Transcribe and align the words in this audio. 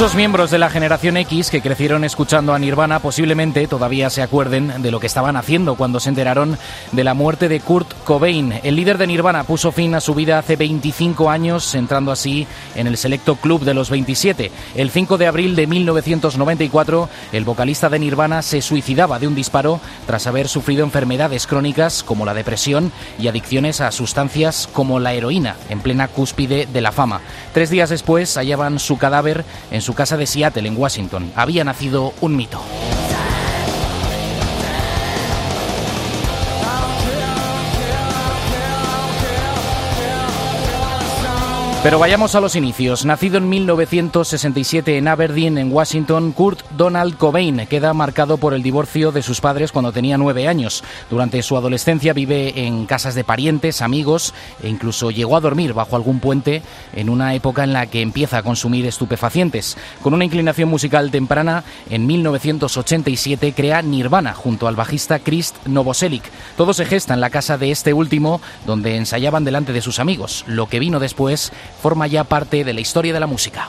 Muchos 0.00 0.16
miembros 0.16 0.50
de 0.50 0.58
la 0.58 0.70
generación 0.70 1.18
X 1.18 1.50
que 1.50 1.60
crecieron 1.60 2.04
escuchando 2.04 2.54
a 2.54 2.58
Nirvana 2.58 3.00
posiblemente 3.00 3.66
todavía 3.66 4.08
se 4.08 4.22
acuerden 4.22 4.80
de 4.80 4.90
lo 4.90 4.98
que 4.98 5.06
estaban 5.06 5.36
haciendo 5.36 5.74
cuando 5.74 6.00
se 6.00 6.08
enteraron 6.08 6.56
de 6.92 7.04
la 7.04 7.12
muerte 7.12 7.50
de 7.50 7.60
Kurt 7.60 7.92
Cobain. 8.04 8.54
El 8.62 8.76
líder 8.76 8.96
de 8.96 9.06
Nirvana 9.06 9.44
puso 9.44 9.72
fin 9.72 9.94
a 9.94 10.00
su 10.00 10.14
vida 10.14 10.38
hace 10.38 10.56
25 10.56 11.28
años, 11.28 11.74
entrando 11.74 12.12
así 12.12 12.46
en 12.76 12.86
el 12.86 12.96
selecto 12.96 13.36
club 13.36 13.62
de 13.62 13.74
los 13.74 13.90
27. 13.90 14.50
El 14.74 14.90
5 14.90 15.18
de 15.18 15.26
abril 15.26 15.54
de 15.54 15.66
1994, 15.66 17.10
el 17.32 17.44
vocalista 17.44 17.90
de 17.90 17.98
Nirvana 17.98 18.40
se 18.40 18.62
suicidaba 18.62 19.18
de 19.18 19.26
un 19.26 19.34
disparo 19.34 19.80
tras 20.06 20.26
haber 20.26 20.48
sufrido 20.48 20.82
enfermedades 20.82 21.46
crónicas 21.46 22.02
como 22.02 22.24
la 22.24 22.32
depresión 22.32 22.90
y 23.18 23.28
adicciones 23.28 23.82
a 23.82 23.92
sustancias 23.92 24.66
como 24.72 24.98
la 24.98 25.12
heroína, 25.12 25.56
en 25.68 25.80
plena 25.80 26.08
cúspide 26.08 26.64
de 26.64 26.80
la 26.80 26.90
fama. 26.90 27.20
Tres 27.52 27.68
días 27.68 27.90
después 27.90 28.34
hallaban 28.38 28.78
su 28.78 28.96
cadáver 28.96 29.44
en 29.70 29.82
su 29.82 29.89
casa 29.94 30.16
de 30.16 30.26
Seattle, 30.26 30.68
en 30.68 30.76
Washington. 30.76 31.32
Había 31.34 31.64
nacido 31.64 32.12
un 32.20 32.36
mito. 32.36 32.60
Pero 41.82 41.98
vayamos 41.98 42.34
a 42.34 42.42
los 42.42 42.56
inicios. 42.56 43.06
Nacido 43.06 43.38
en 43.38 43.48
1967 43.48 44.98
en 44.98 45.08
Aberdeen, 45.08 45.56
en 45.56 45.72
Washington, 45.72 46.32
Kurt 46.32 46.60
Donald 46.76 47.16
Cobain 47.16 47.66
queda 47.66 47.94
marcado 47.94 48.36
por 48.36 48.52
el 48.52 48.62
divorcio 48.62 49.12
de 49.12 49.22
sus 49.22 49.40
padres 49.40 49.72
cuando 49.72 49.90
tenía 49.90 50.18
nueve 50.18 50.46
años. 50.46 50.84
Durante 51.08 51.42
su 51.42 51.56
adolescencia 51.56 52.12
vive 52.12 52.66
en 52.66 52.84
casas 52.84 53.14
de 53.14 53.24
parientes, 53.24 53.80
amigos 53.80 54.34
e 54.62 54.68
incluso 54.68 55.10
llegó 55.10 55.38
a 55.38 55.40
dormir 55.40 55.72
bajo 55.72 55.96
algún 55.96 56.20
puente 56.20 56.62
en 56.92 57.08
una 57.08 57.34
época 57.34 57.64
en 57.64 57.72
la 57.72 57.86
que 57.86 58.02
empieza 58.02 58.36
a 58.36 58.42
consumir 58.42 58.84
estupefacientes. 58.84 59.78
Con 60.02 60.12
una 60.12 60.26
inclinación 60.26 60.68
musical 60.68 61.10
temprana, 61.10 61.64
en 61.88 62.06
1987 62.06 63.54
crea 63.54 63.80
Nirvana 63.80 64.34
junto 64.34 64.68
al 64.68 64.76
bajista 64.76 65.18
Chris 65.20 65.54
Novoselic. 65.64 66.24
Todo 66.58 66.74
se 66.74 66.84
gesta 66.84 67.14
en 67.14 67.22
la 67.22 67.30
casa 67.30 67.56
de 67.56 67.70
este 67.70 67.94
último, 67.94 68.42
donde 68.66 68.96
ensayaban 68.96 69.46
delante 69.46 69.72
de 69.72 69.80
sus 69.80 69.98
amigos. 69.98 70.44
Lo 70.46 70.66
que 70.68 70.78
vino 70.78 71.00
después 71.00 71.50
forma 71.80 72.06
ya 72.06 72.24
parte 72.24 72.62
de 72.62 72.72
la 72.72 72.80
historia 72.80 73.12
de 73.12 73.20
la 73.20 73.26
música. 73.26 73.68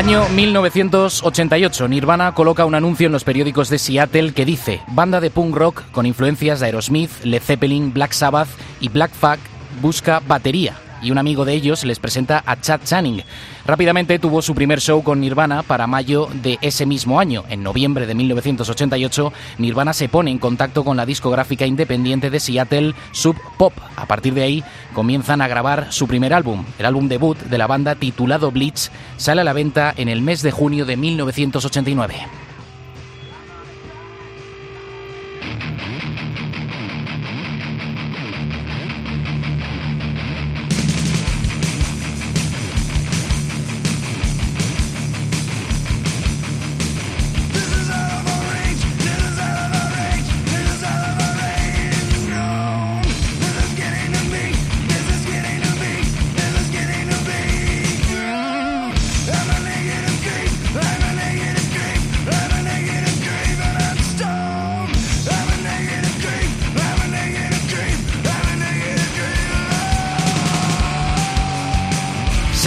Año 0.00 0.26
1988. 0.30 1.86
Nirvana 1.86 2.32
coloca 2.32 2.64
un 2.64 2.74
anuncio 2.74 3.04
en 3.04 3.12
los 3.12 3.22
periódicos 3.22 3.68
de 3.68 3.78
Seattle 3.78 4.32
que 4.32 4.46
dice: 4.46 4.80
Banda 4.86 5.20
de 5.20 5.28
punk 5.28 5.54
rock 5.54 5.82
con 5.92 6.06
influencias 6.06 6.58
de 6.58 6.64
Aerosmith, 6.64 7.10
Led 7.22 7.42
Zeppelin, 7.42 7.92
Black 7.92 8.12
Sabbath 8.12 8.48
y 8.80 8.88
Black 8.88 9.12
Flag 9.12 9.38
busca 9.82 10.22
batería. 10.26 10.74
Y 11.02 11.10
un 11.10 11.18
amigo 11.18 11.44
de 11.44 11.52
ellos 11.52 11.84
les 11.84 11.98
presenta 11.98 12.42
a 12.46 12.58
Chad 12.58 12.80
Channing. 12.82 13.24
Rápidamente 13.66 14.18
tuvo 14.18 14.42
su 14.42 14.54
primer 14.54 14.80
show 14.80 15.02
con 15.02 15.20
Nirvana 15.20 15.62
para 15.62 15.86
mayo 15.86 16.28
de 16.32 16.58
ese 16.62 16.86
mismo 16.86 17.20
año. 17.20 17.44
En 17.48 17.62
noviembre 17.62 18.06
de 18.06 18.14
1988, 18.14 19.32
Nirvana 19.58 19.92
se 19.92 20.08
pone 20.08 20.30
en 20.30 20.38
contacto 20.38 20.84
con 20.84 20.96
la 20.96 21.06
discográfica 21.06 21.66
independiente 21.66 22.30
de 22.30 22.40
Seattle, 22.40 22.94
Sub 23.12 23.36
Pop. 23.58 23.74
A 23.96 24.06
partir 24.06 24.34
de 24.34 24.42
ahí 24.42 24.64
comienzan 24.94 25.40
a 25.42 25.48
grabar 25.48 25.92
su 25.92 26.06
primer 26.06 26.32
álbum. 26.34 26.64
El 26.78 26.86
álbum 26.86 27.08
debut 27.08 27.38
de 27.38 27.58
la 27.58 27.66
banda 27.66 27.94
titulado 27.94 28.50
Blitz 28.50 28.90
sale 29.16 29.42
a 29.42 29.44
la 29.44 29.52
venta 29.52 29.92
en 29.96 30.08
el 30.08 30.22
mes 30.22 30.42
de 30.42 30.50
junio 30.50 30.86
de 30.86 30.96
1989. 30.96 32.49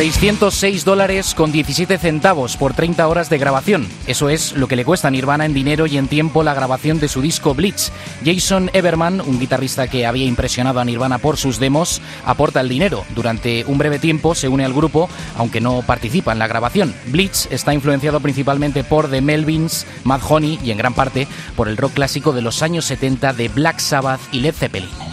606 0.03 0.83
dólares 0.83 1.33
con 1.33 1.53
17 1.53 1.97
centavos 1.97 2.57
por 2.57 2.73
30 2.73 3.07
horas 3.07 3.29
de 3.29 3.37
grabación. 3.37 3.87
Eso 4.05 4.27
es 4.27 4.51
lo 4.51 4.67
que 4.67 4.75
le 4.75 4.83
cuesta 4.83 5.07
a 5.07 5.11
Nirvana 5.11 5.45
en 5.45 5.53
dinero 5.53 5.85
y 5.87 5.97
en 5.97 6.09
tiempo 6.09 6.43
la 6.43 6.53
grabación 6.53 6.99
de 6.99 7.07
su 7.07 7.21
disco 7.21 7.53
Blitz. 7.53 7.89
Jason 8.25 8.69
Everman, 8.73 9.21
un 9.21 9.39
guitarrista 9.39 9.87
que 9.87 10.05
había 10.05 10.25
impresionado 10.25 10.81
a 10.81 10.83
Nirvana 10.83 11.19
por 11.19 11.37
sus 11.37 11.57
demos, 11.57 12.01
aporta 12.25 12.59
el 12.59 12.67
dinero. 12.67 13.05
Durante 13.15 13.63
un 13.63 13.77
breve 13.77 13.97
tiempo 13.97 14.35
se 14.35 14.49
une 14.49 14.65
al 14.65 14.73
grupo, 14.73 15.07
aunque 15.37 15.61
no 15.61 15.81
participa 15.83 16.33
en 16.33 16.39
la 16.39 16.47
grabación. 16.47 16.93
Blitz 17.05 17.47
está 17.49 17.73
influenciado 17.73 18.19
principalmente 18.19 18.83
por 18.83 19.09
The 19.09 19.21
Melvins, 19.21 19.87
Mad 20.03 20.19
Honey 20.27 20.59
y 20.61 20.71
en 20.71 20.79
gran 20.79 20.95
parte 20.95 21.29
por 21.55 21.69
el 21.69 21.77
rock 21.77 21.93
clásico 21.93 22.33
de 22.33 22.41
los 22.41 22.61
años 22.61 22.83
70 22.83 23.31
de 23.31 23.47
Black 23.47 23.79
Sabbath 23.79 24.19
y 24.33 24.41
Led 24.41 24.53
Zeppelin. 24.53 25.12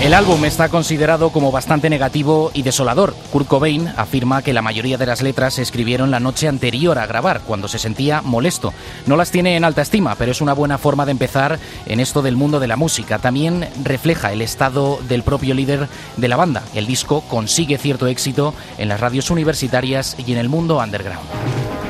El 0.00 0.14
álbum 0.14 0.44
está 0.44 0.68
considerado 0.68 1.30
como 1.30 1.50
bastante 1.50 1.90
negativo 1.90 2.52
y 2.54 2.62
desolador. 2.62 3.16
Kurt 3.32 3.48
Cobain 3.48 3.88
afirma 3.96 4.42
que 4.42 4.52
la 4.52 4.62
mayoría 4.62 4.96
de 4.96 5.06
las 5.06 5.22
letras 5.22 5.54
se 5.54 5.62
escribieron 5.62 6.12
la 6.12 6.20
noche 6.20 6.46
anterior 6.46 7.00
a 7.00 7.06
grabar, 7.06 7.40
cuando 7.40 7.66
se 7.66 7.80
sentía 7.80 8.22
molesto. 8.22 8.72
No 9.06 9.16
las 9.16 9.32
tiene 9.32 9.56
en 9.56 9.64
alta 9.64 9.82
estima, 9.82 10.14
pero 10.14 10.30
es 10.30 10.40
una 10.40 10.52
buena 10.52 10.78
forma 10.78 11.04
de 11.04 11.10
empezar 11.10 11.58
en 11.86 11.98
esto 11.98 12.22
del 12.22 12.36
mundo 12.36 12.60
de 12.60 12.68
la 12.68 12.76
música. 12.76 13.18
También 13.18 13.68
refleja 13.82 14.32
el 14.32 14.40
estado 14.40 15.00
del 15.08 15.24
propio 15.24 15.52
líder 15.52 15.88
de 16.16 16.28
la 16.28 16.36
banda. 16.36 16.62
El 16.74 16.86
disco 16.86 17.22
consigue 17.22 17.76
cierto 17.76 18.06
éxito 18.06 18.54
en 18.78 18.88
las 18.88 19.00
radios 19.00 19.30
universitarias 19.30 20.14
y 20.24 20.30
en 20.30 20.38
el 20.38 20.48
mundo 20.48 20.78
underground. 20.78 21.87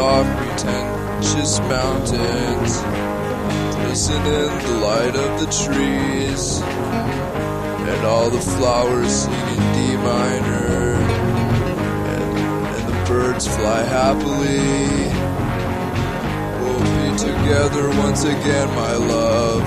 Soft, 0.00 0.34
pretentious 0.38 1.58
mountains, 1.60 2.72
glisten 3.76 4.16
in 4.16 4.50
the 4.64 4.76
light 4.80 5.14
of 5.14 5.30
the 5.40 5.48
trees, 5.64 6.62
and 7.90 8.06
all 8.06 8.30
the 8.30 8.40
flowers 8.40 9.12
sing 9.24 9.32
in 9.34 9.62
D 9.74 9.96
minor, 9.98 10.94
and, 12.14 12.38
and 12.76 12.84
the 12.88 12.98
birds 13.10 13.46
fly 13.46 13.82
happily. 13.98 14.64
We'll 16.60 16.86
be 16.98 17.08
together 17.28 17.86
once 18.04 18.24
again, 18.24 18.68
my 18.68 18.94
love. 18.94 19.66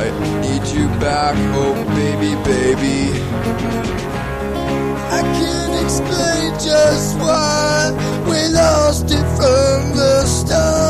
I 0.00 0.04
need 0.42 0.64
you 0.76 0.88
back, 1.00 1.34
oh 1.60 1.74
baby, 1.96 2.32
baby. 2.44 4.11
I 5.18 5.20
can't 5.38 5.84
explain 5.84 6.52
just 6.54 7.18
why 7.18 7.92
we 8.28 8.48
lost 8.48 9.06
it 9.10 9.26
from 9.36 9.96
the 9.96 10.24
start. 10.26 10.81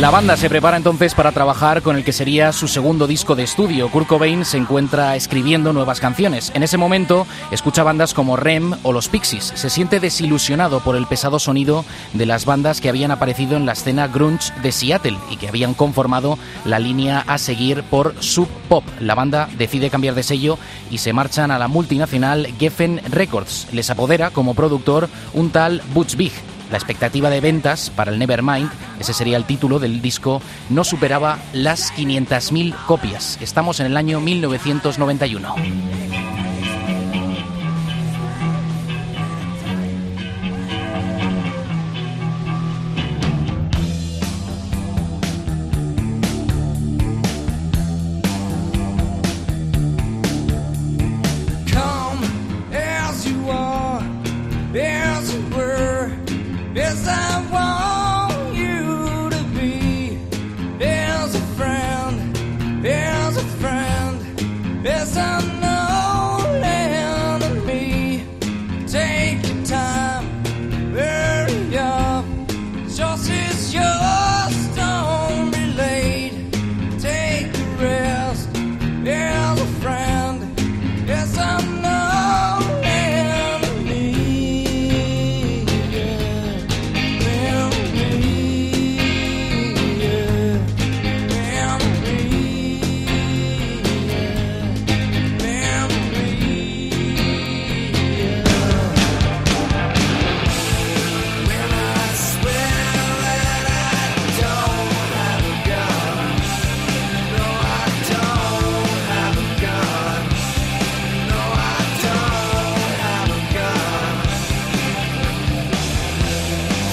La 0.00 0.10
banda 0.10 0.36
se 0.36 0.48
prepara 0.48 0.76
entonces 0.76 1.12
para 1.12 1.32
trabajar 1.32 1.82
con 1.82 1.96
el 1.96 2.04
que 2.04 2.12
sería 2.12 2.52
su 2.52 2.68
segundo 2.68 3.08
disco 3.08 3.34
de 3.34 3.42
estudio. 3.42 3.90
Kurt 3.90 4.06
Cobain 4.06 4.44
se 4.44 4.56
encuentra 4.56 5.16
escribiendo 5.16 5.72
nuevas 5.72 5.98
canciones. 5.98 6.52
En 6.54 6.62
ese 6.62 6.78
momento 6.78 7.26
escucha 7.50 7.82
bandas 7.82 8.14
como 8.14 8.36
Rem 8.36 8.74
o 8.84 8.92
los 8.92 9.08
Pixies. 9.08 9.50
Se 9.56 9.68
siente 9.68 9.98
desilusionado 9.98 10.78
por 10.78 10.94
el 10.94 11.08
pesado 11.08 11.40
sonido 11.40 11.84
de 12.12 12.26
las 12.26 12.44
bandas 12.44 12.80
que 12.80 12.88
habían 12.88 13.10
aparecido 13.10 13.56
en 13.56 13.66
la 13.66 13.72
escena 13.72 14.06
grunge 14.06 14.52
de 14.62 14.70
Seattle 14.70 15.18
y 15.32 15.36
que 15.36 15.48
habían 15.48 15.74
conformado 15.74 16.38
la 16.64 16.78
línea 16.78 17.24
a 17.26 17.36
seguir 17.36 17.82
por 17.82 18.14
Sub 18.22 18.46
Pop. 18.68 18.84
La 19.00 19.16
banda 19.16 19.48
decide 19.58 19.90
cambiar 19.90 20.14
de 20.14 20.22
sello 20.22 20.58
y 20.92 20.98
se 20.98 21.12
marchan 21.12 21.50
a 21.50 21.58
la 21.58 21.66
multinacional 21.66 22.46
Geffen 22.60 23.02
Records. 23.10 23.66
Les 23.72 23.90
apodera 23.90 24.30
como 24.30 24.54
productor 24.54 25.08
un 25.34 25.50
tal 25.50 25.82
Butch 25.92 26.14
Vig. 26.14 26.34
La 26.70 26.76
expectativa 26.76 27.30
de 27.30 27.40
ventas 27.40 27.90
para 27.90 28.10
el 28.10 28.18
Nevermind, 28.18 28.70
ese 29.00 29.14
sería 29.14 29.36
el 29.36 29.44
título 29.44 29.78
del 29.78 30.02
disco, 30.02 30.42
no 30.68 30.84
superaba 30.84 31.38
las 31.52 31.92
500.000 31.94 32.74
copias. 32.86 33.38
Estamos 33.40 33.80
en 33.80 33.86
el 33.86 33.96
año 33.96 34.20
1991. 34.20 35.54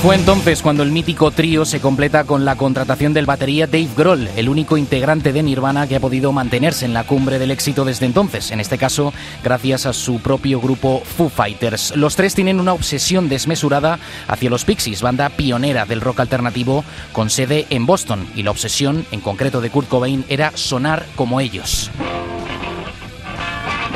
Fue 0.05 0.13
entonces 0.13 0.62
cuando 0.62 0.83
el 0.83 0.91
mítico 0.91 1.31
trío 1.31 1.65
se 1.65 1.81
completa 1.81 2.25
con 2.25 2.45
la 2.45 2.55
contratación 2.55 3.12
del 3.15 3.25
batería 3.25 3.65
Dave 3.65 3.89
Grohl, 3.97 4.29
el 4.35 4.50
único 4.50 4.77
integrante 4.77 5.33
de 5.33 5.41
Nirvana 5.41 5.88
que 5.88 5.95
ha 5.95 6.00
podido 6.00 6.31
mantenerse 6.31 6.85
en 6.85 6.93
la 6.93 7.05
cumbre 7.05 7.39
del 7.39 7.50
éxito 7.50 7.83
desde 7.83 8.05
entonces, 8.05 8.51
en 8.51 8.59
este 8.59 8.77
caso 8.77 9.13
gracias 9.43 9.88
a 9.88 9.93
su 9.93 10.19
propio 10.19 10.62
grupo 10.62 11.01
Foo 11.03 11.27
Fighters. 11.29 11.95
Los 11.95 12.15
tres 12.15 12.35
tienen 12.35 12.59
una 12.59 12.74
obsesión 12.74 13.29
desmesurada 13.29 13.97
hacia 14.27 14.51
los 14.51 14.63
Pixies, 14.63 15.01
banda 15.01 15.27
pionera 15.29 15.88
del 15.88 16.01
rock 16.01 16.19
alternativo 16.19 16.85
con 17.12 17.31
sede 17.31 17.65
en 17.71 17.88
Boston, 17.88 18.27
y 18.35 18.43
la 18.43 18.51
obsesión 18.51 19.07
en 19.09 19.21
concreto 19.21 19.59
de 19.59 19.71
Kurt 19.71 19.89
Cobain 19.89 20.24
era 20.29 20.51
sonar 20.53 21.03
como 21.15 21.39
ellos. 21.39 21.89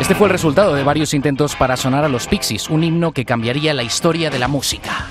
Este 0.01 0.15
fue 0.15 0.25
el 0.25 0.33
resultado 0.33 0.73
de 0.73 0.81
varios 0.81 1.13
intentos 1.13 1.55
para 1.55 1.77
sonar 1.77 2.03
a 2.03 2.09
los 2.09 2.25
Pixies, 2.25 2.67
un 2.67 2.83
himno 2.83 3.11
que 3.11 3.25
cambiaría 3.25 3.75
la 3.75 3.83
historia 3.83 4.31
de 4.31 4.39
la 4.39 4.47
música. 4.47 5.07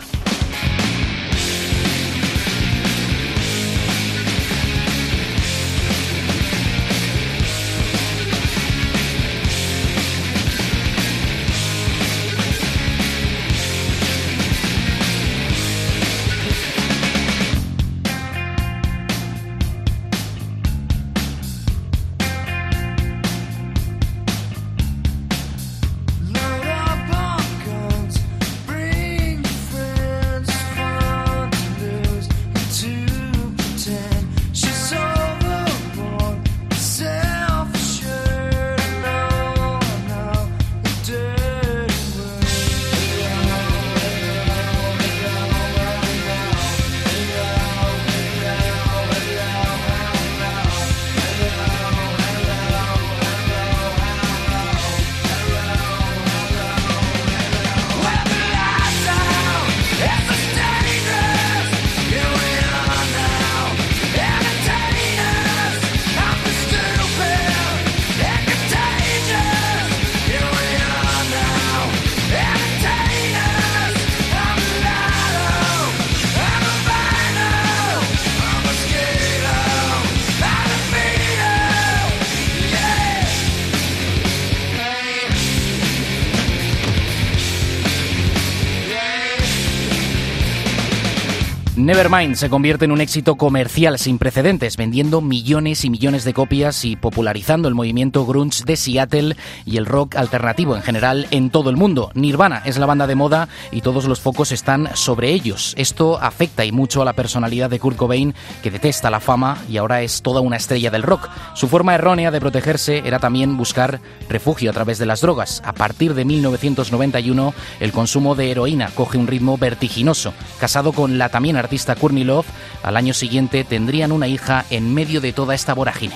Nevermind 91.89 92.35
se 92.35 92.51
convierte 92.51 92.85
en 92.85 92.93
un 92.93 93.01
éxito 93.01 93.37
comercial 93.37 93.99
sin 93.99 94.19
precedentes, 94.19 94.77
vendiendo 94.77 95.23
millones 95.23 95.87
y 95.87 95.89
millones 95.89 96.23
de 96.25 96.35
copias 96.35 96.85
y 96.85 96.97
popularizando 96.97 97.67
el 97.67 97.75
movimiento 97.75 98.27
grunge 98.27 98.63
de 98.67 98.77
Seattle 98.77 99.37
y 99.65 99.79
el 99.79 99.87
rock 99.87 100.17
alternativo 100.17 100.77
en 100.77 100.83
general 100.83 101.27
en 101.31 101.49
todo 101.49 101.71
el 101.71 101.79
mundo. 101.79 102.11
Nirvana 102.13 102.61
es 102.67 102.77
la 102.77 102.85
banda 102.85 103.07
de 103.07 103.15
moda 103.15 103.49
y 103.73 103.81
todos 103.81 104.05
los 104.05 104.21
focos 104.21 104.53
están 104.53 104.91
sobre 104.93 105.33
ellos. 105.33 105.73
Esto 105.79 106.19
afecta 106.21 106.67
y 106.67 106.73
mucho 106.73 107.01
a 107.01 107.07
la 107.07 107.15
personalidad 107.15 107.71
de 107.71 107.81
Kurt 107.81 107.97
Cobain, 107.97 108.35
que 108.63 108.71
detesta 108.71 109.09
la 109.09 109.21
fama 109.21 109.57
y 109.67 109.79
ahora 109.79 110.03
es 110.03 110.21
toda 110.21 110.43
una 110.43 110.59
estrella 110.59 110.91
del 110.91 111.05
rock. 111.05 111.31
Su 111.55 111.69
forma 111.69 111.95
errónea 111.95 112.31
de 112.31 112.41
protegerse 112.41 112.99
era 113.07 113.19
también 113.19 113.57
buscar 113.57 113.99
refugio 114.29 114.69
a 114.69 114.75
través 114.75 114.99
de 114.99 115.07
las 115.07 115.23
drogas. 115.23 115.63
A 115.65 115.73
partir 115.73 116.13
de 116.13 116.27
1991, 116.27 117.55
el 117.81 117.93
consumo 117.93 118.35
de 118.35 118.51
heroína 118.51 118.91
coge 118.95 119.17
un 119.17 119.27
ritmo 119.27 119.57
vertiginoso. 119.57 120.35
Casado 120.61 120.93
con 120.93 121.17
la 121.17 121.31
también 121.31 121.57
artista 121.57 121.78
Courtney 121.87 122.25
Love, 122.25 122.47
al 122.83 122.97
año 122.97 123.15
siguiente 123.15 123.65
tendrían 123.65 124.13
una 124.13 124.29
hija 124.29 124.65
en 124.71 124.93
medio 124.93 125.21
de 125.21 125.33
toda 125.33 125.55
esta 125.55 125.75
vorágine. 125.75 126.15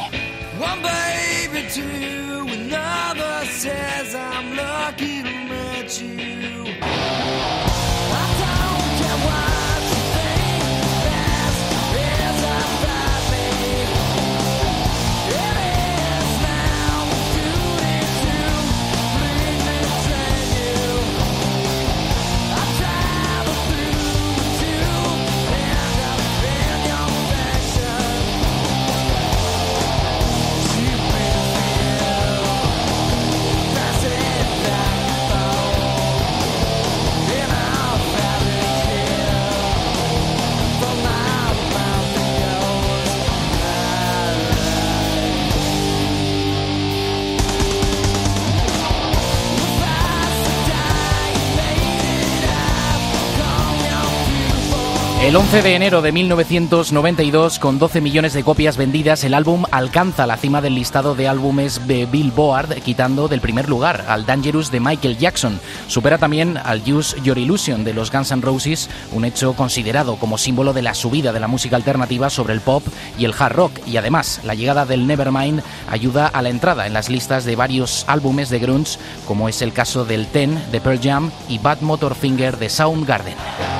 El 55.33 55.37
11 55.37 55.62
de 55.62 55.75
enero 55.75 56.03
de 56.03 56.12
1992, 56.12 57.59
con 57.59 57.79
12 57.79 58.03
millones 58.03 58.35
de 58.35 58.45
copias 58.45 58.77
vendidas, 58.77 59.25
el 59.25 59.33
álbum 59.33 59.65
alcanza 59.71 60.27
la 60.27 60.37
cima 60.37 60.61
del 60.61 60.75
listado 60.75 61.15
de 61.15 61.27
álbumes 61.27 61.87
de 61.87 62.05
Billboard, 62.05 62.83
quitando 62.83 63.29
del 63.29 63.41
primer 63.41 63.67
lugar 63.67 64.05
al 64.09 64.27
Dangerous 64.27 64.71
de 64.71 64.81
Michael 64.81 65.17
Jackson. 65.17 65.59
Supera 65.89 66.19
también 66.19 66.59
al 66.59 66.83
Use 66.83 67.19
Your 67.23 67.39
Illusion 67.39 67.83
de 67.83 67.95
los 67.95 68.12
Guns 68.12 68.31
N' 68.31 68.43
Roses, 68.43 68.91
un 69.11 69.25
hecho 69.25 69.55
considerado 69.55 70.17
como 70.17 70.37
símbolo 70.37 70.75
de 70.75 70.83
la 70.83 70.93
subida 70.93 71.33
de 71.33 71.41
la 71.41 71.49
música 71.49 71.77
alternativa 71.77 72.29
sobre 72.29 72.53
el 72.53 72.61
pop 72.61 72.85
y 73.19 73.25
el 73.25 73.33
hard 73.33 73.55
rock. 73.55 73.73
Y 73.87 73.97
además, 73.97 74.43
la 74.45 74.53
llegada 74.53 74.85
del 74.85 75.07
Nevermind 75.07 75.62
ayuda 75.91 76.27
a 76.27 76.43
la 76.43 76.51
entrada 76.51 76.87
en 76.87 76.93
las 76.93 77.09
listas 77.09 77.47
de 77.47 77.57
varios 77.57 78.05
álbumes 78.07 78.51
de 78.51 78.59
grunge, 78.59 78.99
como 79.27 79.49
es 79.49 79.62
el 79.62 79.73
caso 79.73 80.05
del 80.05 80.27
Ten 80.27 80.62
de 80.71 80.83
Pearl 80.83 81.01
Jam 81.03 81.31
y 81.49 81.57
Bad 81.57 81.81
Motor 81.81 82.17
Finger 82.17 82.59
de 82.59 82.69
Soundgarden. 82.69 83.72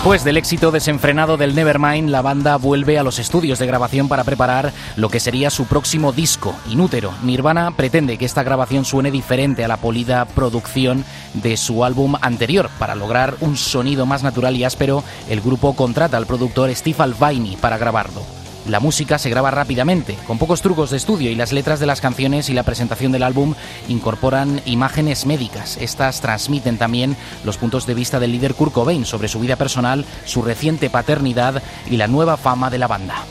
Después 0.00 0.24
del 0.24 0.38
éxito 0.38 0.70
desenfrenado 0.70 1.36
del 1.36 1.54
Nevermind, 1.54 2.08
la 2.08 2.22
banda 2.22 2.56
vuelve 2.56 2.98
a 2.98 3.02
los 3.02 3.18
estudios 3.18 3.58
de 3.58 3.66
grabación 3.66 4.08
para 4.08 4.24
preparar 4.24 4.72
lo 4.96 5.10
que 5.10 5.20
sería 5.20 5.50
su 5.50 5.66
próximo 5.66 6.10
disco, 6.10 6.56
Inútero. 6.70 7.12
Nirvana 7.22 7.70
pretende 7.72 8.16
que 8.16 8.24
esta 8.24 8.42
grabación 8.42 8.86
suene 8.86 9.10
diferente 9.10 9.62
a 9.62 9.68
la 9.68 9.76
polida 9.76 10.24
producción 10.24 11.04
de 11.34 11.58
su 11.58 11.84
álbum 11.84 12.14
anterior. 12.22 12.70
Para 12.78 12.94
lograr 12.94 13.36
un 13.40 13.58
sonido 13.58 14.06
más 14.06 14.22
natural 14.22 14.56
y 14.56 14.64
áspero, 14.64 15.04
el 15.28 15.42
grupo 15.42 15.76
contrata 15.76 16.16
al 16.16 16.24
productor 16.24 16.74
Steve 16.74 16.96
Albini 16.98 17.56
para 17.56 17.76
grabarlo. 17.76 18.39
La 18.70 18.78
música 18.78 19.18
se 19.18 19.30
graba 19.30 19.50
rápidamente, 19.50 20.16
con 20.28 20.38
pocos 20.38 20.62
trucos 20.62 20.90
de 20.90 20.96
estudio 20.96 21.28
y 21.28 21.34
las 21.34 21.50
letras 21.50 21.80
de 21.80 21.86
las 21.86 22.00
canciones 22.00 22.48
y 22.50 22.54
la 22.54 22.62
presentación 22.62 23.10
del 23.10 23.24
álbum 23.24 23.56
incorporan 23.88 24.62
imágenes 24.64 25.26
médicas. 25.26 25.76
Estas 25.80 26.20
transmiten 26.20 26.78
también 26.78 27.16
los 27.44 27.58
puntos 27.58 27.84
de 27.84 27.94
vista 27.94 28.20
del 28.20 28.30
líder 28.30 28.54
Kurt 28.54 28.72
Cobain 28.72 29.04
sobre 29.04 29.26
su 29.26 29.40
vida 29.40 29.56
personal, 29.56 30.04
su 30.24 30.42
reciente 30.42 30.88
paternidad 30.88 31.64
y 31.90 31.96
la 31.96 32.06
nueva 32.06 32.36
fama 32.36 32.70
de 32.70 32.78
la 32.78 32.86
banda. 32.86 33.24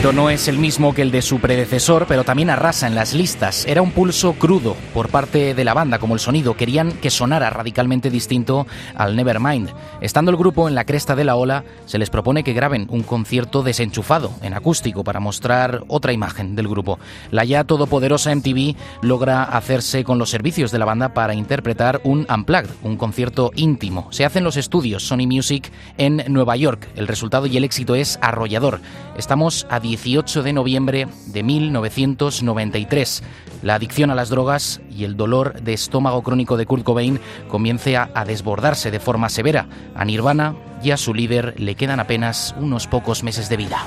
Éxito 0.00 0.14
no 0.14 0.30
es 0.30 0.48
el 0.48 0.56
mismo 0.56 0.94
que 0.94 1.02
el 1.02 1.10
de 1.10 1.20
su 1.20 1.40
predecesor, 1.40 2.06
pero 2.08 2.24
también 2.24 2.48
arrasa 2.48 2.86
en 2.86 2.94
las 2.94 3.12
listas. 3.12 3.66
Era 3.66 3.82
un 3.82 3.90
pulso 3.90 4.32
crudo 4.32 4.74
por 4.94 5.10
parte 5.10 5.52
de 5.52 5.62
la 5.62 5.74
banda, 5.74 5.98
como 5.98 6.14
el 6.14 6.20
sonido. 6.20 6.56
Querían 6.56 6.92
que 6.92 7.10
sonara 7.10 7.50
radicalmente 7.50 8.08
distinto 8.08 8.66
al 8.94 9.14
Nevermind. 9.14 9.68
Estando 10.00 10.30
el 10.30 10.38
grupo 10.38 10.68
en 10.68 10.74
la 10.74 10.86
cresta 10.86 11.14
de 11.16 11.24
la 11.24 11.36
ola, 11.36 11.64
se 11.84 11.98
les 11.98 12.08
propone 12.08 12.42
que 12.42 12.54
graben 12.54 12.86
un 12.88 13.02
concierto 13.02 13.62
desenchufado, 13.62 14.32
en 14.40 14.54
acústico, 14.54 15.04
para 15.04 15.20
mostrar 15.20 15.84
otra 15.88 16.14
imagen 16.14 16.56
del 16.56 16.68
grupo. 16.68 16.98
La 17.30 17.44
ya 17.44 17.64
todopoderosa 17.64 18.34
MTV 18.34 18.76
logra 19.02 19.42
hacerse 19.42 20.02
con 20.02 20.18
los 20.18 20.30
servicios 20.30 20.70
de 20.70 20.78
la 20.78 20.86
banda 20.86 21.12
para 21.12 21.34
interpretar 21.34 22.00
un 22.04 22.26
Unplugged, 22.34 22.70
un 22.84 22.96
concierto 22.96 23.50
íntimo. 23.54 24.08
Se 24.12 24.24
hacen 24.24 24.44
los 24.44 24.56
estudios 24.56 25.06
Sony 25.06 25.26
Music 25.26 25.70
en 25.98 26.24
Nueva 26.28 26.56
York. 26.56 26.88
El 26.96 27.06
resultado 27.06 27.44
y 27.44 27.58
el 27.58 27.64
éxito 27.64 27.94
es 27.94 28.18
arrollador. 28.22 28.80
Estamos 29.18 29.66
a 29.68 29.80
18 29.90 30.44
de 30.44 30.52
noviembre 30.52 31.08
de 31.26 31.42
1993. 31.42 33.24
La 33.62 33.74
adicción 33.74 34.10
a 34.10 34.14
las 34.14 34.28
drogas 34.28 34.80
y 34.88 35.02
el 35.02 35.16
dolor 35.16 35.60
de 35.62 35.72
estómago 35.72 36.22
crónico 36.22 36.56
de 36.56 36.64
Kurt 36.64 36.84
Cobain 36.84 37.18
comience 37.48 37.96
a, 37.96 38.08
desbordarse 38.24 38.92
de 38.92 39.00
forma 39.00 39.28
severa. 39.28 39.66
A 39.96 40.04
Nirvana 40.04 40.54
y 40.80 40.92
a 40.92 40.96
su 40.96 41.12
líder 41.12 41.58
le 41.58 41.74
quedan 41.74 41.98
apenas 41.98 42.54
unos 42.60 42.86
pocos 42.86 43.24
meses 43.24 43.48
de 43.48 43.56
vida. 43.56 43.84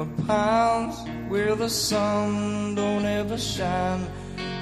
The 0.00 0.22
pines 0.22 0.96
where 1.28 1.54
the 1.54 1.68
sun 1.68 2.74
don't 2.74 3.04
ever 3.04 3.36
shine. 3.36 4.06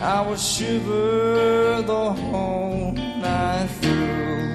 I 0.01 0.29
would 0.29 0.40
shiver 0.40 1.81
the 1.87 2.11
whole 2.12 2.90
night 2.92 3.68
through. 3.81 4.48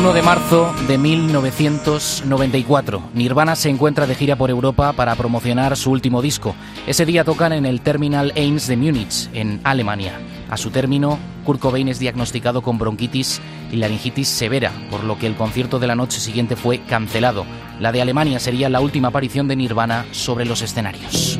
1 0.00 0.14
de 0.14 0.22
marzo 0.22 0.72
de 0.88 0.96
1994. 0.96 3.02
Nirvana 3.12 3.54
se 3.54 3.68
encuentra 3.68 4.06
de 4.06 4.14
gira 4.14 4.34
por 4.34 4.48
Europa 4.48 4.94
para 4.94 5.14
promocionar 5.14 5.76
su 5.76 5.90
último 5.90 6.22
disco. 6.22 6.54
Ese 6.86 7.04
día 7.04 7.22
tocan 7.22 7.52
en 7.52 7.66
el 7.66 7.82
Terminal 7.82 8.32
1 8.34 8.60
de 8.66 8.76
Múnich, 8.78 9.28
en 9.34 9.60
Alemania. 9.62 10.18
A 10.48 10.56
su 10.56 10.70
término, 10.70 11.18
Kurt 11.44 11.60
Cobain 11.60 11.88
es 11.88 11.98
diagnosticado 11.98 12.62
con 12.62 12.78
bronquitis 12.78 13.42
y 13.70 13.76
laringitis 13.76 14.28
severa, 14.28 14.72
por 14.90 15.04
lo 15.04 15.18
que 15.18 15.26
el 15.26 15.36
concierto 15.36 15.78
de 15.78 15.88
la 15.88 15.96
noche 15.96 16.18
siguiente 16.18 16.56
fue 16.56 16.78
cancelado. 16.78 17.44
La 17.78 17.92
de 17.92 18.00
Alemania 18.00 18.40
sería 18.40 18.70
la 18.70 18.80
última 18.80 19.08
aparición 19.08 19.48
de 19.48 19.56
Nirvana 19.56 20.06
sobre 20.12 20.46
los 20.46 20.62
escenarios. 20.62 21.38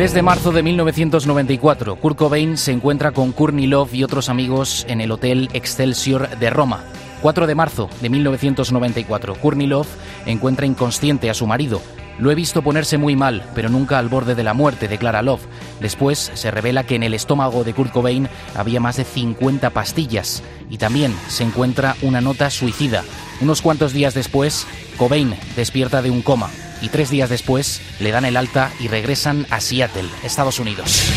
...3 0.00 0.12
de 0.12 0.22
marzo 0.22 0.50
de 0.50 0.62
1994... 0.62 1.96
...Kurt 1.96 2.16
Cobain 2.16 2.56
se 2.56 2.72
encuentra 2.72 3.12
con 3.12 3.32
Courtney 3.32 3.66
Love 3.66 3.92
y 3.92 4.02
otros 4.02 4.30
amigos... 4.30 4.86
...en 4.88 5.02
el 5.02 5.12
Hotel 5.12 5.50
Excelsior 5.52 6.38
de 6.38 6.48
Roma... 6.48 6.84
4 7.20 7.46
de 7.46 7.54
marzo 7.54 7.90
de 8.00 8.08
1994... 8.08 9.34
...Courtney 9.34 9.66
Love 9.66 9.88
encuentra 10.24 10.64
inconsciente 10.64 11.28
a 11.28 11.34
su 11.34 11.46
marido... 11.46 11.82
Lo 12.18 12.30
he 12.30 12.34
visto 12.34 12.62
ponerse 12.62 12.96
muy 12.96 13.14
mal, 13.14 13.42
pero 13.54 13.68
nunca 13.68 13.98
al 13.98 14.08
borde 14.08 14.34
de 14.34 14.42
la 14.42 14.54
muerte, 14.54 14.88
declara 14.88 15.20
Love. 15.20 15.46
Después 15.80 16.30
se 16.32 16.50
revela 16.50 16.84
que 16.84 16.94
en 16.94 17.02
el 17.02 17.12
estómago 17.12 17.62
de 17.62 17.74
Kurt 17.74 17.92
Cobain 17.92 18.28
había 18.54 18.80
más 18.80 18.96
de 18.96 19.04
50 19.04 19.68
pastillas 19.70 20.42
y 20.70 20.78
también 20.78 21.14
se 21.28 21.44
encuentra 21.44 21.96
una 22.00 22.22
nota 22.22 22.48
suicida. 22.48 23.04
Unos 23.42 23.60
cuantos 23.60 23.92
días 23.92 24.14
después, 24.14 24.66
Cobain 24.96 25.34
despierta 25.56 26.00
de 26.00 26.10
un 26.10 26.20
coma 26.22 26.48
y 26.80 26.88
tres 26.88 27.10
días 27.10 27.30
después 27.30 27.80
le 27.98 28.10
dan 28.10 28.24
el 28.24 28.36
alta 28.36 28.70
y 28.80 28.88
regresan 28.88 29.46
a 29.50 29.60
Seattle, 29.60 30.08
Estados 30.22 30.58
Unidos. 30.58 31.10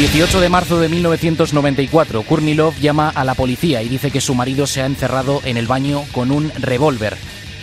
18 0.00 0.40
de 0.40 0.48
marzo 0.48 0.80
de 0.80 0.88
1994, 0.88 2.22
Courtney 2.22 2.54
Love 2.54 2.80
llama 2.80 3.10
a 3.10 3.22
la 3.22 3.34
policía 3.34 3.82
y 3.82 3.88
dice 3.90 4.10
que 4.10 4.22
su 4.22 4.34
marido 4.34 4.66
se 4.66 4.80
ha 4.80 4.86
encerrado 4.86 5.42
en 5.44 5.58
el 5.58 5.66
baño 5.66 6.04
con 6.12 6.30
un 6.30 6.50
revólver. 6.58 7.18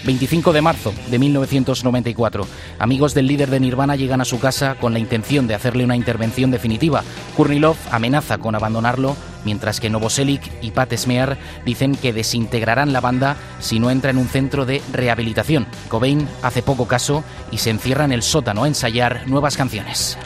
25 0.05 0.53
de 0.53 0.61
marzo 0.61 0.93
de 1.09 1.19
1994. 1.19 2.47
Amigos 2.79 3.13
del 3.13 3.27
líder 3.27 3.49
de 3.49 3.59
Nirvana 3.59 3.95
llegan 3.95 4.21
a 4.21 4.25
su 4.25 4.39
casa 4.39 4.75
con 4.75 4.93
la 4.93 4.99
intención 4.99 5.47
de 5.47 5.55
hacerle 5.55 5.83
una 5.83 5.95
intervención 5.95 6.51
definitiva. 6.51 7.03
Courtney 7.35 7.59
Love 7.59 7.77
amenaza 7.91 8.37
con 8.37 8.55
abandonarlo, 8.55 9.15
mientras 9.45 9.79
que 9.79 9.89
Novoselic 9.89 10.41
y 10.61 10.71
Pat 10.71 10.93
Smear 10.93 11.37
dicen 11.65 11.95
que 11.95 12.13
desintegrarán 12.13 12.93
la 12.93 13.01
banda 13.01 13.37
si 13.59 13.79
no 13.79 13.89
entra 13.89 14.11
en 14.11 14.17
un 14.17 14.27
centro 14.27 14.65
de 14.65 14.81
rehabilitación. 14.91 15.67
Cobain 15.89 16.27
hace 16.41 16.61
poco 16.61 16.87
caso 16.87 17.23
y 17.51 17.57
se 17.57 17.69
encierra 17.69 18.05
en 18.05 18.11
el 18.11 18.23
sótano 18.23 18.63
a 18.63 18.67
ensayar 18.67 19.27
nuevas 19.27 19.57
canciones. 19.57 20.17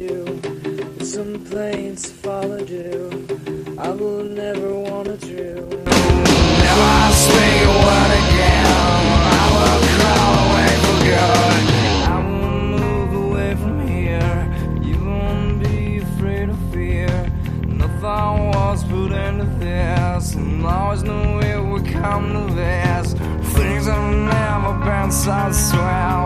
you. 0.00 0.40
Some 1.00 1.44
planes 1.44 2.10
followed 2.10 2.68
you. 2.68 3.10
I 3.78 3.90
will 3.90 4.24
never 4.24 4.74
want 4.74 5.06
to 5.08 5.16
do. 5.16 5.54
Never 6.64 7.12
speak 7.24 7.60
a 7.68 7.76
word 7.86 8.12
again. 8.22 8.66
I 9.36 9.44
will 9.54 9.82
crawl 9.96 10.34
away 10.46 10.72
for 10.84 10.98
good. 11.10 11.62
I 12.14 12.16
will 12.26 12.58
move 12.78 13.12
away 13.26 13.52
from 13.62 13.76
here. 13.86 14.38
You 14.88 14.96
won't 15.04 15.54
be 15.64 15.98
afraid 15.98 16.48
of 16.48 16.58
fear. 16.72 17.12
Nothing 17.66 18.36
was 18.54 18.84
put 18.84 19.12
into 19.12 19.46
this, 19.58 20.34
and 20.34 20.64
always 20.64 21.02
knew 21.02 21.40
it 21.40 21.60
would 21.68 21.86
come 21.86 22.26
to 22.32 22.54
this. 22.54 23.14
Things 23.54 23.86
have 23.86 24.14
never 24.14 24.72
been 24.84 25.10
so 25.10 25.52
swell. 25.52 26.19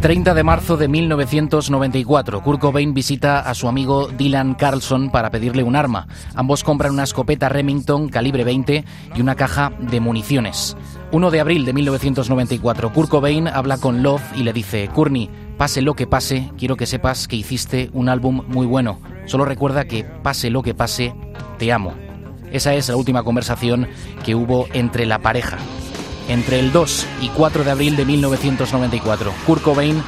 30 0.00 0.34
de 0.34 0.42
marzo 0.42 0.76
de 0.76 0.88
1994, 0.88 2.42
Kurt 2.42 2.60
Cobain 2.60 2.92
visita 2.92 3.40
a 3.40 3.54
su 3.54 3.68
amigo 3.68 4.08
Dylan 4.08 4.54
Carlson 4.54 5.10
para 5.10 5.30
pedirle 5.30 5.62
un 5.62 5.76
arma. 5.76 6.06
Ambos 6.34 6.64
compran 6.64 6.92
una 6.92 7.04
escopeta 7.04 7.48
Remington 7.48 8.08
calibre 8.08 8.44
20 8.44 8.84
y 9.14 9.20
una 9.20 9.36
caja 9.36 9.72
de 9.78 10.00
municiones. 10.00 10.76
1 11.12 11.30
de 11.30 11.40
abril 11.40 11.64
de 11.64 11.72
1994, 11.72 12.92
Kurt 12.92 13.08
Cobain 13.08 13.48
habla 13.48 13.78
con 13.78 14.02
Love 14.02 14.22
y 14.36 14.42
le 14.42 14.52
dice, 14.52 14.88
Courtney, 14.94 15.30
pase 15.56 15.82
lo 15.82 15.94
que 15.94 16.06
pase, 16.06 16.50
quiero 16.58 16.76
que 16.76 16.86
sepas 16.86 17.26
que 17.26 17.36
hiciste 17.36 17.90
un 17.92 18.08
álbum 18.08 18.42
muy 18.48 18.66
bueno. 18.66 19.00
Solo 19.26 19.44
recuerda 19.44 19.86
que 19.86 20.04
pase 20.04 20.50
lo 20.50 20.62
que 20.62 20.74
pase, 20.74 21.14
te 21.58 21.72
amo. 21.72 21.94
Esa 22.52 22.74
es 22.74 22.88
la 22.88 22.96
última 22.96 23.22
conversación 23.22 23.88
que 24.24 24.34
hubo 24.34 24.66
entre 24.72 25.06
la 25.06 25.20
pareja 25.20 25.58
entre 26.28 26.60
el 26.60 26.72
2 26.72 27.06
y 27.22 27.28
4 27.30 27.64
de 27.64 27.70
abril 27.70 27.96
de 27.96 28.04
1994. 28.04 29.32
Kurt 29.46 29.62
Cobain 29.62 30.02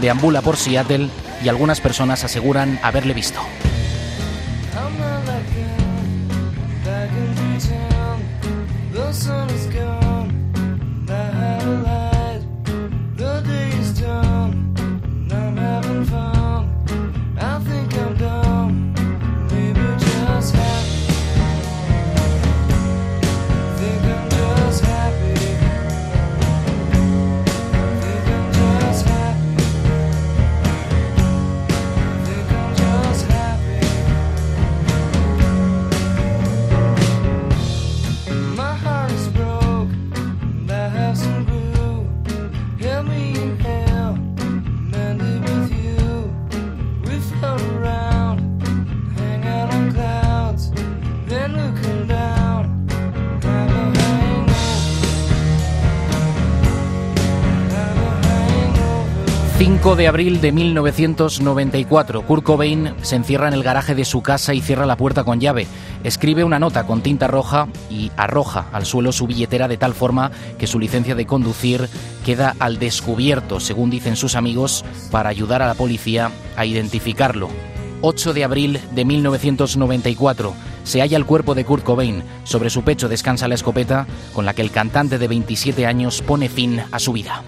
deambula 0.00 0.40
por 0.40 0.56
Seattle 0.56 1.08
y 1.42 1.48
algunas 1.48 1.80
personas 1.80 2.24
aseguran 2.24 2.78
haberle 2.82 3.12
visto. 3.12 3.40
De 59.84 60.08
abril 60.08 60.40
de 60.40 60.50
1994. 60.50 62.22
Kurt 62.22 62.42
Cobain 62.42 62.94
se 63.02 63.16
encierra 63.16 63.48
en 63.48 63.54
el 63.54 63.62
garaje 63.62 63.94
de 63.94 64.06
su 64.06 64.22
casa 64.22 64.54
y 64.54 64.62
cierra 64.62 64.86
la 64.86 64.96
puerta 64.96 65.24
con 65.24 65.40
llave. 65.40 65.66
Escribe 66.02 66.42
una 66.42 66.58
nota 66.58 66.86
con 66.86 67.02
tinta 67.02 67.28
roja 67.28 67.68
y 67.90 68.10
arroja 68.16 68.66
al 68.72 68.86
suelo 68.86 69.12
su 69.12 69.26
billetera 69.26 69.68
de 69.68 69.76
tal 69.76 69.92
forma 69.92 70.30
que 70.58 70.66
su 70.66 70.80
licencia 70.80 71.14
de 71.14 71.26
conducir 71.26 71.86
queda 72.24 72.56
al 72.60 72.78
descubierto, 72.78 73.60
según 73.60 73.90
dicen 73.90 74.16
sus 74.16 74.36
amigos, 74.36 74.86
para 75.10 75.28
ayudar 75.28 75.60
a 75.60 75.66
la 75.66 75.74
policía 75.74 76.30
a 76.56 76.64
identificarlo. 76.64 77.50
8 78.00 78.32
de 78.32 78.44
abril 78.44 78.80
de 78.92 79.04
1994 79.04 80.54
se 80.82 81.02
halla 81.02 81.18
el 81.18 81.26
cuerpo 81.26 81.54
de 81.54 81.66
Kurt 81.66 81.84
Cobain. 81.84 82.22
Sobre 82.44 82.70
su 82.70 82.82
pecho 82.82 83.10
descansa 83.10 83.48
la 83.48 83.54
escopeta 83.54 84.06
con 84.32 84.46
la 84.46 84.54
que 84.54 84.62
el 84.62 84.70
cantante 84.70 85.18
de 85.18 85.28
27 85.28 85.84
años 85.84 86.22
pone 86.22 86.48
fin 86.48 86.80
a 86.90 86.98
su 86.98 87.12
vida. 87.12 87.44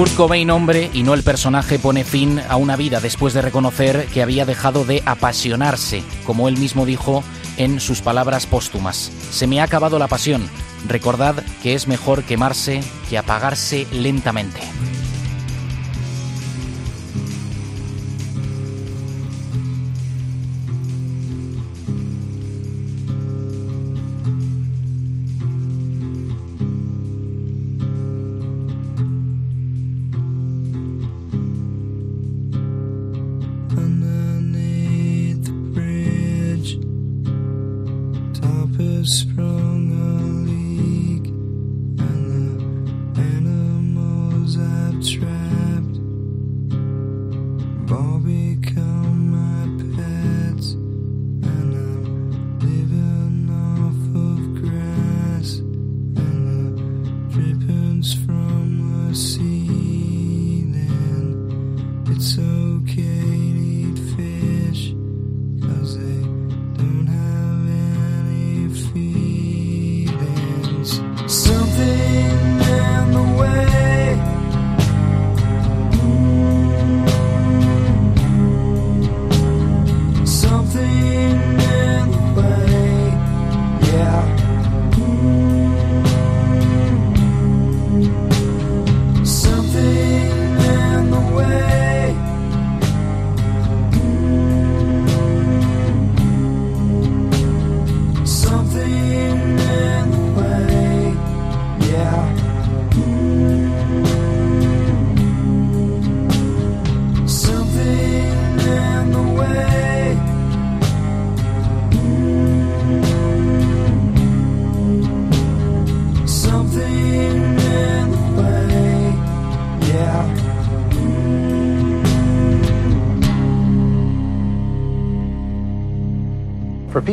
Kurt 0.00 0.16
Cobain 0.16 0.48
hombre 0.48 0.88
y 0.94 1.02
no 1.02 1.12
el 1.12 1.22
personaje 1.22 1.78
pone 1.78 2.04
fin 2.04 2.40
a 2.48 2.56
una 2.56 2.74
vida 2.74 3.00
después 3.00 3.34
de 3.34 3.42
reconocer 3.42 4.06
que 4.06 4.22
había 4.22 4.46
dejado 4.46 4.86
de 4.86 5.02
apasionarse, 5.04 6.02
como 6.24 6.48
él 6.48 6.56
mismo 6.56 6.86
dijo 6.86 7.22
en 7.58 7.80
sus 7.80 8.00
palabras 8.00 8.46
póstumas. 8.46 9.12
Se 9.30 9.46
me 9.46 9.60
ha 9.60 9.64
acabado 9.64 9.98
la 9.98 10.08
pasión. 10.08 10.48
Recordad 10.88 11.44
que 11.62 11.74
es 11.74 11.86
mejor 11.86 12.24
quemarse 12.24 12.80
que 13.10 13.18
apagarse 13.18 13.86
lentamente. 13.92 14.60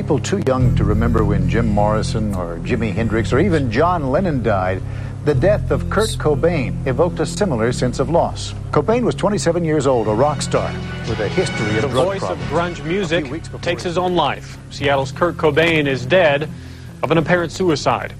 People 0.08 0.20
too 0.20 0.42
young 0.48 0.74
to 0.74 0.86
remember 0.86 1.26
when 1.26 1.50
Jim 1.50 1.68
Morrison 1.68 2.34
or 2.34 2.60
Jimi 2.60 2.94
Hendrix 2.94 3.34
or 3.34 3.40
even 3.40 3.70
John 3.70 4.10
Lennon 4.10 4.42
died, 4.42 4.82
the 5.26 5.36
death 5.36 5.70
of 5.70 5.90
Kurt 5.90 6.12
Cobain 6.12 6.88
evoked 6.88 7.20
a 7.20 7.26
similar 7.26 7.74
sense 7.74 8.00
of 8.00 8.10
loss. 8.10 8.54
Cobain 8.72 9.04
was 9.04 9.16
27 9.16 9.66
years 9.66 9.86
old, 9.86 10.08
a 10.08 10.14
rock 10.14 10.42
star 10.42 10.72
with 11.10 11.20
a 11.20 11.28
history 11.28 11.76
of 11.76 11.82
the 11.82 11.90
drug 11.90 12.06
voice 12.06 12.20
problems. 12.20 12.42
of 12.42 12.50
grunge 12.50 12.86
music 12.86 13.26
takes 13.62 13.84
his 13.84 13.98
own 13.98 14.16
life. 14.16 14.58
Seattle's 14.70 15.12
Kurt 15.12 15.36
Cobain 15.36 15.88
is 15.88 16.06
dead 16.06 16.50
of 17.04 17.12
an 17.12 17.18
apparent 17.18 17.52
suicide. 17.52 18.14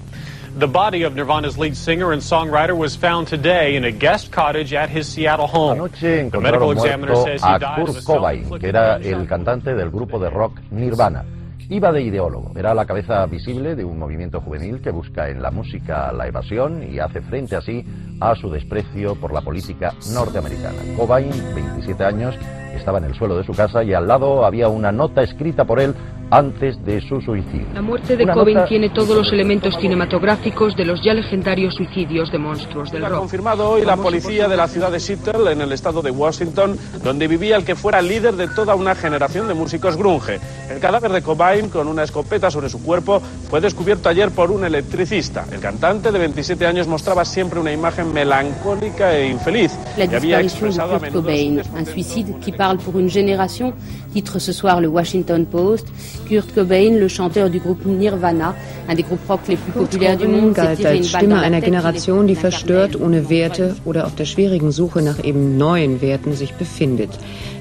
The 0.58 0.68
body 0.68 1.04
of 1.04 1.14
Nirvana's 1.14 1.56
lead 1.56 1.74
singer 1.74 2.12
and 2.12 2.20
songwriter 2.20 2.76
was 2.76 2.96
found 2.96 3.28
today 3.28 3.76
in 3.76 3.84
a 3.84 3.92
guest 3.92 4.30
cottage 4.30 4.74
at 4.74 4.90
his 4.90 5.08
Seattle 5.08 5.46
home. 5.46 5.78
Anoche 5.78 6.30
The 6.30 6.38
medical 6.38 6.70
examiner 6.70 7.14
muerto 7.14 7.24
says 7.24 7.42
he 7.42 7.58
died 7.58 7.86
Kurt 7.86 8.04
Cobain, 8.04 8.60
que 8.60 8.68
era 8.68 9.00
el 9.02 9.26
cantante 9.26 9.74
del 9.74 9.90
grupo 9.90 10.18
de 10.18 10.28
rock 10.28 10.60
Nirvana. 10.70 11.37
Iba 11.70 11.92
de 11.92 12.00
ideólogo, 12.00 12.52
era 12.56 12.72
la 12.72 12.86
cabeza 12.86 13.26
visible 13.26 13.76
de 13.76 13.84
un 13.84 13.98
movimiento 13.98 14.40
juvenil 14.40 14.80
que 14.80 14.90
busca 14.90 15.28
en 15.28 15.42
la 15.42 15.50
música 15.50 16.10
la 16.12 16.26
evasión 16.26 16.82
y 16.82 16.98
hace 16.98 17.20
frente 17.20 17.56
así 17.56 17.84
a 18.20 18.34
su 18.36 18.50
desprecio 18.50 19.16
por 19.16 19.34
la 19.34 19.42
política 19.42 19.92
norteamericana. 20.14 20.78
Cobain, 20.96 21.30
27 21.54 22.04
años, 22.04 22.34
estaba 22.74 22.96
en 22.96 23.04
el 23.04 23.14
suelo 23.14 23.36
de 23.36 23.44
su 23.44 23.52
casa 23.52 23.84
y 23.84 23.92
al 23.92 24.08
lado 24.08 24.46
había 24.46 24.68
una 24.68 24.92
nota 24.92 25.22
escrita 25.22 25.66
por 25.66 25.78
él 25.78 25.94
antes 26.30 26.82
de 26.84 27.00
su 27.00 27.20
suicidio. 27.20 27.66
La 27.74 27.82
muerte 27.82 28.16
de 28.16 28.24
Una 28.24 28.34
Cobain 28.34 28.56
nota- 28.58 28.68
tiene 28.68 28.90
todos 28.90 29.16
los 29.16 29.32
elementos 29.32 29.74
cinematográficos 29.80 30.76
de 30.76 30.84
los 30.84 31.02
ya 31.02 31.14
legendarios 31.14 31.74
suicidios 31.74 32.30
de 32.30 32.38
monstruos 32.38 32.90
del 32.92 33.04
Ha 33.04 33.08
rock. 33.08 33.18
confirmado 33.20 33.70
hoy 33.70 33.84
la 33.84 33.96
policía 33.96 34.46
de 34.48 34.56
la 34.56 34.68
ciudad 34.68 34.92
de 34.92 35.00
Seattle, 35.00 35.50
en 35.52 35.60
el 35.62 35.72
estado 35.72 36.02
de 36.02 36.10
Washington, 36.10 36.76
donde 37.02 37.28
vivía 37.28 37.56
el 37.56 37.64
que 37.64 37.74
fuera 37.74 38.02
líder 38.02 38.34
de 38.36 38.48
toda 38.48 38.74
una 38.74 38.94
generación 38.94 39.48
de 39.48 39.54
músicos 39.54 39.96
grunge. 39.96 40.38
El 40.70 40.80
cadáver 40.80 41.12
de 41.12 41.22
Cobain, 41.22 41.70
con 41.70 41.88
una 41.88 42.02
escopeta 42.02 42.50
sobre 42.50 42.68
su 42.68 42.82
cuerpo, 42.82 43.20
fue 43.48 43.60
descubierto 43.60 44.08
ayer 44.08 44.30
por 44.30 44.50
un 44.50 44.64
electricista. 44.64 45.46
El 45.50 45.60
cantante 45.60 46.12
de 46.12 46.18
27 46.18 46.66
años 46.66 46.86
mostraba 46.86 47.24
siempre 47.24 47.58
una 47.58 47.72
imagen 47.72 48.12
melancólica 48.12 49.16
e 49.16 49.28
infeliz. 49.28 49.72
La 49.96 50.06
disparition 50.06 50.70
de 50.70 50.76
Kurt 50.98 51.12
Cobain, 51.12 51.62
un 51.74 51.86
suicide 51.86 52.34
qui 52.44 52.52
parle 52.52 52.78
pour 52.78 52.96
une 52.98 53.08
génération, 53.10 53.72
titre 54.12 54.38
ce 54.38 54.52
soir 54.52 54.80
le 54.80 54.88
Washington 54.88 55.46
Post. 55.46 55.88
Kurt 56.28 56.54
Cobain, 56.54 56.98
le 56.98 57.08
chanteur 57.08 57.48
du 57.50 57.58
groupe 57.58 57.84
Nirvana, 57.86 58.54
un 58.88 58.94
des 58.94 59.02
groupes 59.02 59.26
rock 59.28 59.40
les 59.48 59.56
plus 59.56 59.72
Kurt 59.72 59.90
populaires 59.90 60.18
du 60.18 60.28
monde, 60.28 60.52
galt 60.52 60.84
als 60.84 61.08
Stimme 61.08 61.40
einer 61.40 61.60
Generation, 61.60 62.26
die 62.26 62.34
verstört, 62.34 63.00
ohne 63.00 63.30
Werte 63.30 63.76
oder 63.84 64.06
auf 64.06 64.14
der 64.14 64.26
schwierigen 64.26 64.70
Suche 64.70 65.00
nach 65.02 65.22
eben 65.24 65.56
neuen 65.56 66.00
Werten 66.02 66.34
sich 66.34 66.52
befindet. 66.54 67.10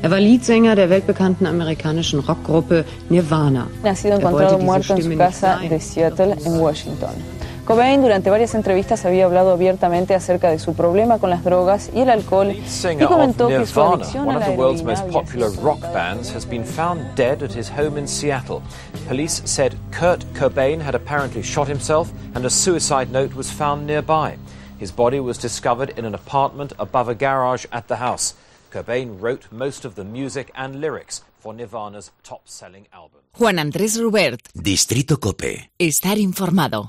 Er 0.01 0.12
war 0.12 0.19
Leadsänger 0.19 0.75
der 0.75 0.89
weltbekannten 0.89 1.47
amerikanischen 1.47 2.19
Rockgruppe 2.19 2.86
Nirvana. 3.10 3.67
Er 3.84 4.32
wollte 4.32 4.58
diese 4.60 4.84
Stimme 4.84 5.10
nicht 5.10 5.17
casa 5.17 5.60
sein. 5.60 5.69
de 5.69 5.80
Seattle, 5.80 6.36
en 6.45 6.60
Washington. 6.60 7.37
Cobain 7.67 8.01
durante 8.01 8.30
varias 8.30 8.56
entrevistas 8.56 9.03
había 9.03 9.25
hablado 9.25 9.51
abiertamente 9.51 10.15
acerca 10.15 10.49
de 10.49 10.58
su 10.58 10.73
problema 10.73 11.19
con 11.19 11.30
las 11.30 11.43
drogas 11.43 11.89
y 11.93 11.99
el 11.99 12.10
alcohol 12.10 12.51
y 12.53 13.06
comentó 13.06 13.49
que 13.49 13.65
su 13.65 13.82
Nirvana, 13.82 13.95
adicción 14.06 14.25
one 14.25 14.36
a 14.36 14.38
of 14.38 14.39
la 14.39 14.45
the 14.47 14.58
world's 14.58 14.82
heroína 14.82 14.89
most 14.91 15.01
había 15.03 15.21
popular 15.21 15.49
sido 15.49 15.63
rock 15.63 15.82
bands, 15.93 16.34
has 16.34 16.47
been 16.47 16.63
found 16.63 17.01
dead 17.17 17.43
at 17.43 17.51
his 17.51 17.69
home 17.69 17.99
in 17.99 18.08
Seattle. 18.08 18.62
Police 19.10 19.41
said 19.43 19.75
Kurt 19.91 20.23
Cobain 20.34 20.80
had 20.80 20.95
apparently 20.95 21.43
shot 21.43 21.67
himself 21.67 22.10
and 22.36 22.45
a 22.45 22.49
suicide 22.49 23.12
note 23.12 23.36
was 23.36 23.51
found 23.51 23.86
nearby. 23.86 24.38
His 24.80 24.93
body 24.93 25.19
was 25.19 25.38
discovered 25.38 25.91
in 25.97 26.06
an 26.06 26.15
apartment 26.15 26.71
above 26.80 27.10
a 27.10 27.15
garage 27.15 27.65
at 27.73 27.89
the 27.89 27.97
house. 27.97 28.34
Cobain 28.71 29.19
wrote 29.19 29.51
most 29.51 29.84
of 29.84 29.95
the 29.95 30.06
music 30.06 30.51
and 30.56 30.80
lyrics 30.80 31.25
for 31.39 31.53
Nirvana's 31.53 32.12
top 32.23 32.43
selling 32.45 32.88
album. 32.93 33.19
Juan 33.38 33.58
Andrés 33.58 33.97
Rubert, 33.99 34.39
Distrito 34.53 35.17
Cope. 35.17 35.69
estar 35.77 36.17
informado. 36.17 36.86